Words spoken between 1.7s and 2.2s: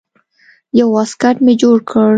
کړ.